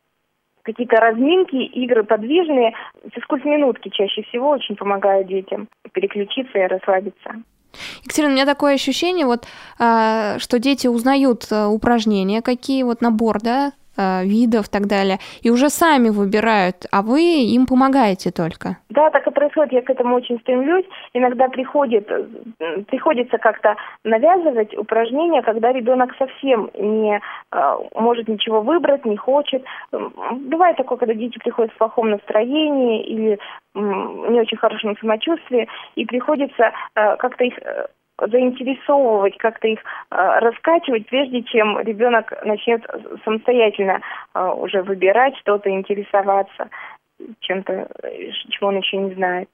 какие-то 0.64 0.98
разминки, 0.98 1.56
игры 1.56 2.04
подвижные, 2.04 2.74
физкульт-минутки 3.14 3.90
чаще 3.90 4.24
всего 4.24 4.50
очень 4.50 4.76
помогают 4.76 5.28
детям 5.28 5.68
переключиться 5.94 6.60
и 6.60 6.68
расслабиться. 6.68 7.36
Екатерина, 8.04 8.32
у 8.32 8.36
меня 8.36 8.46
такое 8.46 8.76
ощущение, 8.76 9.26
вот, 9.26 9.46
а, 9.80 10.38
что 10.40 10.60
дети 10.60 10.88
узнают 10.88 11.48
э, 11.50 11.66
упражнения, 11.66 12.42
какие 12.42 12.84
вот 12.84 13.02
набор, 13.02 13.42
да, 13.42 13.74
видов 14.24 14.68
и 14.68 14.72
так 14.72 14.88
далее, 14.88 15.18
и 15.42 15.50
уже 15.50 15.70
сами 15.70 16.10
выбирают, 16.10 16.86
а 16.92 17.02
вы 17.02 17.22
им 17.22 17.66
помогаете 17.66 18.32
только. 18.32 18.78
Да, 18.90 19.10
так 19.10 19.28
и 19.28 19.32
происходит, 19.32 19.74
я 19.74 19.82
к 19.82 19.90
этому 19.90 20.16
очень 20.16 20.40
стремлюсь. 20.40 20.86
Иногда 21.14 21.48
приходит, 21.48 22.10
э, 22.10 22.82
приходится 22.88 23.38
как-то 23.38 23.76
навязывать 24.04 24.78
упражнения, 24.78 25.42
когда 25.42 25.72
ребенок 25.72 26.16
совсем 26.18 26.70
не 26.78 27.20
э, 27.52 27.78
может 27.96 28.28
ничего 28.28 28.62
выбрать, 28.62 29.06
не 29.06 29.18
хочет. 29.18 29.64
Бывает 29.92 30.78
такое, 30.78 30.98
когда 30.98 31.14
дети 31.14 31.38
приходят 31.40 31.72
в 31.74 31.78
плохом 31.78 32.10
настроении 32.12 33.04
или 33.04 33.40
не 33.74 34.40
очень 34.42 34.58
хорошем 34.58 34.98
самочувствии, 34.98 35.68
и 35.96 36.06
приходится 36.06 36.72
как-то 36.94 37.44
их 37.46 37.54
заинтересовывать, 38.28 39.38
как-то 39.38 39.68
их 39.68 39.80
э, 39.80 40.40
раскачивать, 40.40 41.08
прежде 41.08 41.44
чем 41.44 41.80
ребенок 41.80 42.34
начнет 42.46 42.86
самостоятельно 43.24 44.02
э, 44.34 44.48
уже 44.58 44.84
выбирать 44.84 45.36
что-то, 45.38 45.70
интересоваться 45.70 46.70
чем-то, 47.40 47.88
чего 48.50 48.70
он 48.70 48.78
еще 48.78 48.98
не 48.98 49.14
знает. 49.14 49.50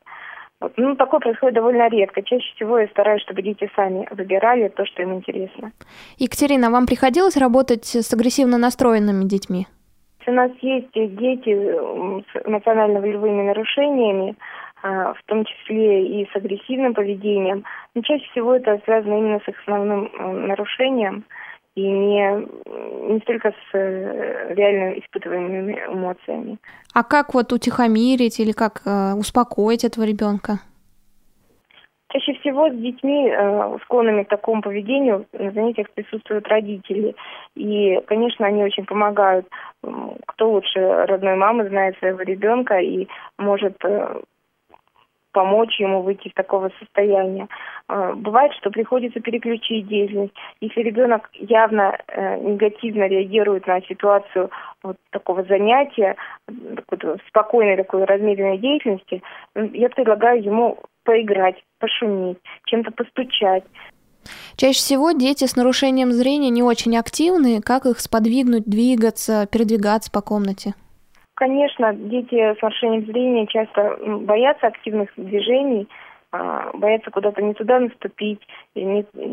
Вот. 0.60 0.74
Ну, 0.78 0.96
такое 0.96 1.20
происходит 1.20 1.56
довольно 1.56 1.88
редко. 1.88 2.24
Чаще 2.24 2.56
всего 2.56 2.80
я 2.80 2.88
стараюсь, 2.88 3.22
чтобы 3.22 3.44
дети 3.44 3.70
сами 3.76 4.08
выбирали 4.12 4.70
то, 4.70 4.86
что 4.86 5.04
им 5.04 5.14
интересно. 5.14 5.72
Екатерина, 6.18 6.72
вам 6.72 6.88
приходилось 6.88 7.38
работать 7.38 7.86
с 7.86 8.14
агрессивно 8.14 8.58
настроенными 8.58 9.26
детьми? 9.26 9.68
У 10.26 10.32
нас 10.32 10.52
есть 10.62 10.92
дети 10.92 11.56
с 11.56 12.48
эмоционально-волевыми 12.48 13.44
нарушениями, 13.44 14.36
в 14.84 15.18
том 15.26 15.44
числе 15.46 16.22
и 16.22 16.30
с 16.32 16.36
агрессивным 16.36 16.94
поведением. 16.94 17.64
Но 17.96 18.02
чаще 18.02 18.26
всего 18.32 18.56
это 18.56 18.80
связано 18.86 19.18
именно 19.18 19.40
с 19.40 19.48
их 19.48 19.60
основным 19.60 20.10
нарушением 20.48 21.26
и 21.78 21.82
не, 21.82 22.48
не 23.14 23.20
столько 23.20 23.52
с 23.52 23.78
э, 23.78 24.54
реально 24.56 24.98
испытываемыми 25.00 25.74
эмоциями. 25.88 26.58
А 26.96 27.04
как 27.04 27.36
вот 27.36 27.54
утихомирить 27.54 28.40
или 28.40 28.52
как 28.52 28.82
э, 28.86 29.14
успокоить 29.14 29.84
этого 29.84 30.04
ребенка? 30.04 30.60
Чаще 32.10 32.34
всего 32.40 32.70
с 32.70 32.74
детьми, 32.74 33.30
э, 33.30 33.78
склонными 33.84 34.24
к 34.24 34.30
такому 34.30 34.64
поведению, 34.64 35.28
на 35.34 35.52
занятиях 35.52 35.92
присутствуют 35.92 36.48
родители. 36.48 37.16
И, 37.54 38.02
конечно, 38.08 38.48
они 38.48 38.64
очень 38.64 38.86
помогают. 38.86 39.46
Кто 40.26 40.52
лучше 40.52 40.80
родной 40.80 41.36
мамы 41.36 41.70
знает 41.70 41.96
своего 42.00 42.22
ребенка 42.22 42.80
и 42.80 43.08
может 43.38 43.78
э, 43.84 44.22
помочь 45.32 45.80
ему 45.80 46.02
выйти 46.02 46.28
из 46.28 46.34
такого 46.34 46.72
состояния. 46.80 47.48
А, 47.88 48.14
бывает, 48.14 48.54
что 48.54 48.70
приходится 48.70 49.20
переключить 49.20 49.88
деятельность. 49.88 50.34
Если 50.62 50.82
ребенок 50.82 51.30
явно 51.34 51.98
э, 52.08 52.38
негативно 52.40 53.08
реагирует 53.08 53.68
на 53.68 53.82
ситуацию 53.82 54.50
вот 54.84 54.98
такого 55.12 55.44
занятия, 55.44 56.16
спокойной 57.28 57.78
такой 57.78 58.06
размеренной 58.06 58.58
деятельности, 58.58 59.22
я 59.56 59.90
предлагаю 59.90 60.44
ему 60.44 60.80
поиграть, 61.04 61.64
пошуметь, 61.80 62.38
чем-то 62.66 62.92
постучать. 62.92 63.64
Чаще 64.58 64.80
всего 64.80 65.12
дети 65.12 65.46
с 65.46 65.56
нарушением 65.56 66.12
зрения 66.12 66.50
не 66.50 66.64
очень 66.64 66.98
активны. 66.98 67.62
Как 67.62 67.86
их 67.86 68.00
сподвигнуть, 68.00 68.66
двигаться, 68.66 69.48
передвигаться 69.50 70.12
по 70.12 70.22
комнате? 70.22 70.74
Конечно, 71.38 71.94
дети 71.94 72.56
с 72.56 72.62
нарушением 72.64 73.06
зрения 73.06 73.46
часто 73.46 73.96
боятся 74.22 74.66
активных 74.66 75.12
движений, 75.16 75.88
а, 76.32 76.72
боятся 76.74 77.12
куда-то 77.12 77.44
не 77.44 77.54
туда 77.54 77.80
наступить, 77.80 78.42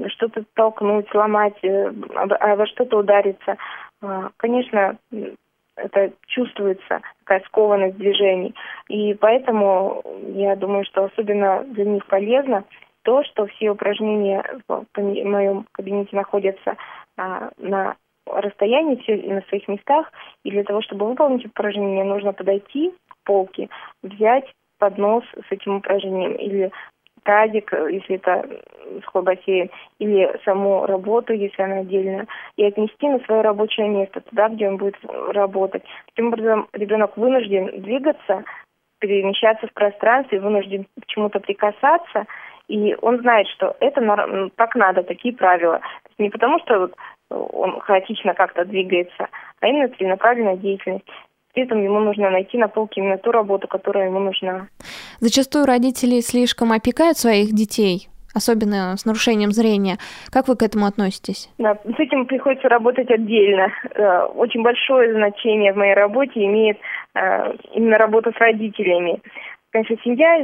что-то 0.08 0.44
толкнуть, 0.52 1.08
сломать, 1.08 1.56
э, 1.62 1.92
а 2.14 2.56
во 2.56 2.66
что-то 2.66 2.98
удариться. 2.98 3.56
А, 4.02 4.28
конечно, 4.36 4.98
это 5.76 6.12
чувствуется, 6.26 7.00
такая 7.20 7.40
скованность 7.46 7.96
движений. 7.96 8.54
И 8.88 9.14
поэтому 9.14 10.02
я 10.34 10.56
думаю, 10.56 10.84
что 10.84 11.04
особенно 11.04 11.64
для 11.64 11.86
них 11.86 12.04
полезно 12.04 12.64
то, 13.04 13.24
что 13.24 13.46
все 13.46 13.70
упражнения 13.70 14.44
в 14.68 14.84
моем 14.98 15.66
кабинете 15.72 16.14
находятся 16.14 16.76
на 17.16 17.96
расстоянии, 18.26 18.96
все 18.96 19.16
на 19.16 19.42
своих 19.42 19.68
местах, 19.68 20.12
и 20.44 20.50
для 20.50 20.64
того, 20.64 20.82
чтобы 20.82 21.06
выполнить 21.06 21.46
упражнение, 21.46 22.04
нужно 22.04 22.32
подойти 22.32 22.92
к 23.08 23.16
полке, 23.24 23.68
взять 24.02 24.50
поднос 24.78 25.24
с 25.48 25.52
этим 25.52 25.76
упражнением 25.76 26.34
или 26.34 26.70
тазик, 27.22 27.72
если 27.72 28.16
это 28.16 28.46
сухой 29.04 29.22
бассейн, 29.22 29.70
или 29.98 30.38
саму 30.44 30.84
работу, 30.87 31.32
если 31.32 31.62
она 31.62 31.78
отдельная, 31.78 32.26
и 32.56 32.64
отнести 32.64 33.08
на 33.08 33.18
свое 33.20 33.40
рабочее 33.40 33.88
место, 33.88 34.20
туда, 34.20 34.48
где 34.50 34.68
он 34.68 34.76
будет 34.76 34.96
работать. 35.28 35.82
Таким 36.06 36.28
образом, 36.28 36.68
ребенок 36.74 37.16
вынужден 37.16 37.80
двигаться, 37.80 38.44
перемещаться 38.98 39.66
в 39.66 39.72
пространстве, 39.72 40.40
вынужден 40.40 40.84
к 41.00 41.06
чему-то 41.06 41.40
прикасаться, 41.40 42.26
и 42.68 42.96
он 43.00 43.20
знает, 43.20 43.46
что 43.48 43.74
это 43.80 44.50
так 44.56 44.74
надо, 44.74 45.02
такие 45.02 45.34
правила. 45.34 45.80
Не 46.18 46.30
потому, 46.30 46.58
что 46.60 46.90
он 47.34 47.80
хаотично 47.80 48.34
как-то 48.34 48.64
двигается, 48.64 49.28
а 49.60 49.66
именно 49.66 49.88
целенаправленная 49.96 50.56
деятельность. 50.56 51.04
При 51.54 51.62
этом 51.62 51.82
ему 51.82 52.00
нужно 52.00 52.30
найти 52.30 52.58
на 52.58 52.68
полке 52.68 53.00
именно 53.00 53.16
ту 53.16 53.30
работу, 53.30 53.68
которая 53.68 54.06
ему 54.06 54.18
нужна. 54.18 54.66
Зачастую 55.20 55.66
родители 55.66 56.20
слишком 56.20 56.72
опекают 56.72 57.16
своих 57.16 57.52
детей, 57.52 58.08
особенно 58.34 58.96
с 58.96 59.04
нарушением 59.04 59.52
зрения. 59.52 59.98
Как 60.30 60.48
вы 60.48 60.56
к 60.56 60.62
этому 60.62 60.86
относитесь? 60.86 61.48
Да, 61.58 61.78
с 61.84 62.00
этим 62.00 62.26
приходится 62.26 62.68
работать 62.68 63.08
отдельно. 63.10 63.68
Э, 63.94 64.24
очень 64.34 64.62
большое 64.62 65.12
значение 65.14 65.72
в 65.72 65.76
моей 65.76 65.94
работе 65.94 66.44
имеет 66.44 66.78
э, 67.14 67.52
именно 67.72 67.98
работа 67.98 68.32
с 68.36 68.40
родителями. 68.40 69.22
Конечно, 69.70 69.96
семья 70.04 70.38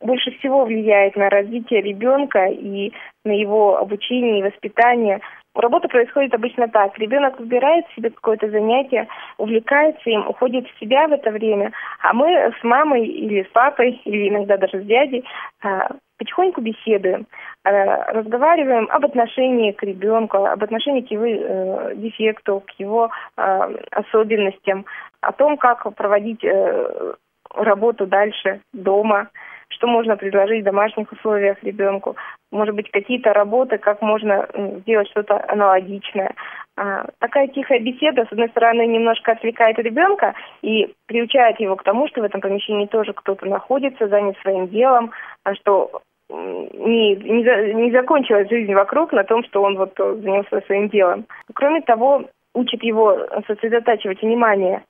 больше 0.00 0.30
всего 0.38 0.64
влияет 0.64 1.16
на 1.16 1.30
развитие 1.30 1.80
ребенка 1.80 2.46
и 2.46 2.92
на 3.24 3.32
его 3.32 3.78
обучение 3.78 4.40
и 4.40 4.42
воспитание. 4.42 5.20
Работа 5.54 5.88
происходит 5.88 6.32
обычно 6.32 6.68
так. 6.68 6.96
Ребенок 6.98 7.38
выбирает 7.40 7.84
себе 7.96 8.10
какое-то 8.10 8.48
занятие, 8.50 9.08
увлекается 9.36 10.08
им, 10.08 10.28
уходит 10.28 10.68
в 10.68 10.78
себя 10.78 11.08
в 11.08 11.12
это 11.12 11.30
время, 11.30 11.72
а 12.00 12.12
мы 12.12 12.52
с 12.60 12.62
мамой 12.62 13.04
или 13.04 13.42
с 13.42 13.48
папой, 13.48 14.00
или 14.04 14.28
иногда 14.28 14.56
даже 14.56 14.80
с 14.80 14.84
дядей 14.86 15.24
а, 15.62 15.88
потихоньку 16.18 16.60
беседуем, 16.60 17.26
а, 17.64 18.12
разговариваем 18.12 18.88
об 18.90 19.04
отношении 19.04 19.72
к 19.72 19.82
ребенку, 19.82 20.36
об 20.44 20.62
отношении 20.62 21.00
к 21.00 21.10
его 21.10 21.26
э, 21.26 21.96
дефекту, 21.96 22.62
к 22.66 22.70
его 22.78 23.10
э, 23.36 23.76
особенностям, 23.90 24.86
о 25.20 25.32
том, 25.32 25.56
как 25.56 25.92
проводить 25.96 26.44
э, 26.44 27.14
работу 27.54 28.06
дальше 28.06 28.60
дома, 28.72 29.30
что 29.70 29.86
можно 29.86 30.16
предложить 30.16 30.62
в 30.62 30.64
домашних 30.64 31.10
условиях 31.12 31.62
ребенку, 31.62 32.16
может 32.52 32.74
быть, 32.74 32.90
какие-то 32.90 33.32
работы, 33.32 33.78
как 33.78 34.02
можно 34.02 34.48
сделать 34.82 35.08
что-то 35.08 35.42
аналогичное. 35.48 36.34
А, 36.76 37.06
такая 37.18 37.48
тихая 37.48 37.80
беседа, 37.80 38.24
с 38.24 38.32
одной 38.32 38.48
стороны, 38.48 38.86
немножко 38.86 39.32
отвлекает 39.32 39.78
ребенка 39.78 40.34
и 40.62 40.94
приучает 41.06 41.60
его 41.60 41.76
к 41.76 41.82
тому, 41.84 42.08
что 42.08 42.20
в 42.20 42.24
этом 42.24 42.40
помещении 42.40 42.86
тоже 42.86 43.12
кто-то 43.12 43.46
находится, 43.46 44.08
занят 44.08 44.36
своим 44.38 44.68
делом, 44.68 45.12
а 45.44 45.54
что 45.54 46.02
не, 46.30 47.16
не, 47.16 47.74
не 47.74 47.90
закончилась 47.90 48.48
жизнь 48.48 48.72
вокруг 48.74 49.12
на 49.12 49.24
том, 49.24 49.44
что 49.44 49.62
он 49.62 49.76
вот 49.76 49.94
занялся 49.96 50.60
своим 50.62 50.88
делом. 50.88 51.26
Кроме 51.54 51.80
того, 51.80 52.24
учит 52.54 52.82
его 52.82 53.26
сосредотачивать 53.46 54.22
внимание 54.22 54.82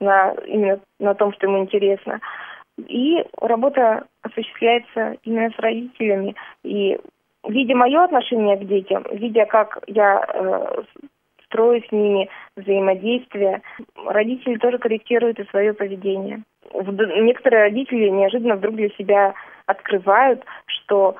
на, 0.00 0.32
именно 0.46 0.80
на 0.98 1.14
том, 1.14 1.32
что 1.32 1.46
ему 1.46 1.58
интересно. 1.58 2.20
И 2.88 3.24
работа 3.40 4.06
осуществляется 4.22 5.16
именно 5.24 5.50
с 5.50 5.58
родителями. 5.58 6.34
И 6.62 6.98
видя 7.48 7.76
мое 7.76 8.04
отношение 8.04 8.56
к 8.56 8.66
детям, 8.66 9.04
видя, 9.12 9.46
как 9.46 9.82
я 9.86 10.24
э, 10.26 10.82
строю 11.46 11.82
с 11.82 11.92
ними 11.92 12.28
взаимодействие, 12.56 13.62
родители 14.06 14.56
тоже 14.56 14.78
корректируют 14.78 15.38
и 15.38 15.48
свое 15.48 15.74
поведение. 15.74 16.42
Некоторые 16.72 17.62
родители 17.64 18.08
неожиданно 18.08 18.56
вдруг 18.56 18.76
для 18.76 18.90
себя 18.90 19.34
открывают, 19.66 20.44
что 20.66 21.16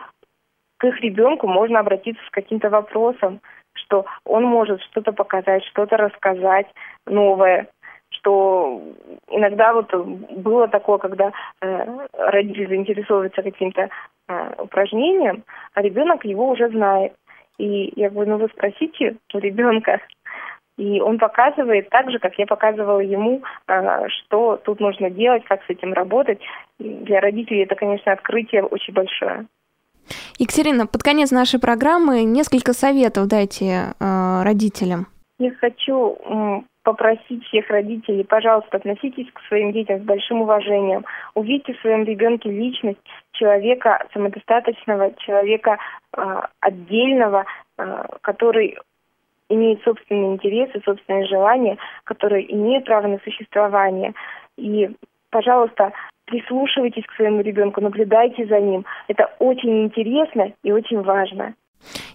к 0.79 0.85
их 0.85 1.01
ребенку 1.01 1.47
можно 1.47 1.81
обратиться 1.81 2.23
с 2.27 2.31
каким-то 2.31 2.71
вопросом, 2.71 3.41
что 3.75 4.07
он 4.25 4.45
может 4.45 4.81
что-то 4.83 5.13
показать, 5.13 5.65
что-то 5.65 5.97
рассказать 5.97 6.67
новое, 7.07 7.69
что 8.21 8.83
иногда 9.29 9.73
вот 9.73 9.93
было 9.95 10.69
такое, 10.69 10.99
когда 10.99 11.33
э, 11.61 12.07
родитель 12.13 12.69
заинтересовывается 12.69 13.43
каким-то 13.43 13.89
э, 14.29 14.53
упражнением, 14.59 15.45
а 15.75 15.83
ребенок 15.83 16.25
его 16.25 16.51
уже 16.51 16.69
знает. 16.69 17.15
И 17.59 17.93
я 17.97 18.11
говорю, 18.11 18.33
ну 18.33 18.39
вы 18.39 18.49
спросите 18.49 19.17
у 19.35 19.39
ребенка, 19.39 20.01
и 20.77 21.01
он 21.01 21.19
показывает 21.19 21.91
так 21.91 22.11
же, 22.11 22.19
как 22.19 22.35
я 22.39 22.47
показывала 22.47 23.01
ему, 23.01 23.43
э, 23.69 24.09
что 24.09 24.57
тут 24.65 24.81
нужно 24.81 25.11
делать, 25.11 25.45
как 25.45 25.63
с 25.65 25.71
этим 25.71 25.93
работать. 25.93 26.41
Для 26.79 27.21
родителей 27.21 27.65
это, 27.65 27.75
конечно, 27.75 28.13
открытие 28.13 28.65
очень 28.65 28.95
большое. 28.95 29.47
Екатерина, 30.39 30.87
под 30.87 31.03
конец 31.03 31.31
нашей 31.31 31.61
программы 31.61 32.25
несколько 32.25 32.73
советов 32.73 33.29
дайте 33.29 33.95
э, 34.01 34.43
родителям. 34.43 35.07
Я 35.39 35.53
хочу 35.55 36.19
попросить 36.83 37.45
всех 37.45 37.69
родителей, 37.69 38.25
пожалуйста, 38.25 38.79
относитесь 38.79 39.31
к 39.33 39.41
своим 39.49 39.73
детям 39.73 40.01
с 40.01 40.03
большим 40.03 40.43
уважением. 40.43 41.05
Увидьте 41.35 41.75
в 41.75 41.81
своем 41.81 42.05
ребенке 42.05 42.51
личность 42.51 43.01
человека 43.33 44.07
самодостаточного, 44.13 45.13
человека 45.19 45.79
э, 46.17 46.41
отдельного, 46.61 47.45
э, 47.79 48.05
который 48.23 48.79
имеет 49.49 49.83
собственные 49.83 50.35
интересы, 50.35 50.81
собственные 50.85 51.27
желания, 51.27 51.77
которые 52.05 52.51
имеют 52.55 52.85
право 52.87 53.07
на 53.07 53.19
существование. 53.19 54.15
И, 54.57 54.91
пожалуйста, 55.31 55.93
прислушивайтесь 56.25 57.05
к 57.05 57.15
своему 57.17 57.43
ребенку, 57.43 57.81
наблюдайте 57.81 58.47
за 58.47 58.61
ним. 58.61 58.87
Это 59.09 59.31
очень 59.39 59.85
интересно 59.85 60.53
и 60.63 60.73
очень 60.73 61.03
важно. 61.03 61.55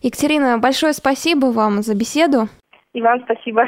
Екатерина, 0.02 0.58
большое 0.58 0.94
спасибо 0.94 1.48
вам 1.48 1.82
за 1.82 1.96
беседу. 1.96 2.48
И 2.94 3.02
вам 3.02 3.22
спасибо. 3.24 3.68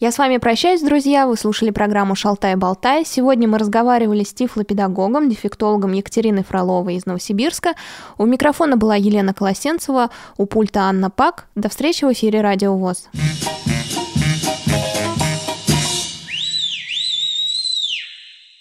Я 0.00 0.12
с 0.12 0.18
вами 0.18 0.36
прощаюсь, 0.36 0.80
друзья. 0.80 1.26
Вы 1.26 1.36
слушали 1.36 1.70
программу 1.70 2.14
«Шалтай-болтай». 2.14 3.04
Сегодня 3.04 3.48
мы 3.48 3.58
разговаривали 3.58 4.22
с 4.22 4.32
тифлопедагогом, 4.32 5.28
дефектологом 5.28 5.92
Екатериной 5.92 6.44
Фроловой 6.44 6.94
из 6.94 7.04
Новосибирска. 7.04 7.74
У 8.16 8.24
микрофона 8.24 8.76
была 8.76 8.94
Елена 8.94 9.34
Колосенцева, 9.34 10.10
у 10.36 10.46
пульта 10.46 10.82
Анна 10.82 11.10
Пак. 11.10 11.48
До 11.56 11.68
встречи 11.68 12.04
в 12.04 12.12
эфире 12.12 12.42
«Радио 12.42 12.76
ВОЗ». 12.76 13.08